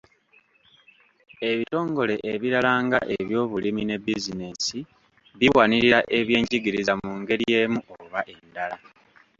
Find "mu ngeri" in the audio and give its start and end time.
7.01-7.45